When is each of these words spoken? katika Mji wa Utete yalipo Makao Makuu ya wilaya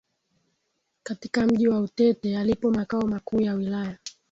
katika 1.03 1.47
Mji 1.47 1.67
wa 1.67 1.79
Utete 1.81 2.31
yalipo 2.31 2.71
Makao 2.71 3.01
Makuu 3.07 3.41
ya 3.41 3.53
wilaya 3.53 3.97